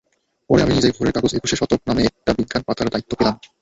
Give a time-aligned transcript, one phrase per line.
[0.49, 3.35] পরে আমি নিজেই ভোরের কাগজে একুশ শতক নামে একটা বিজ্ঞান পাতার দায়িত্ব পেলাম।